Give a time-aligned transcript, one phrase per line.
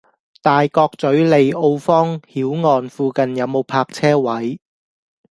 [0.41, 4.59] 大角嘴利奧坊·曉岸附近有無泊車位？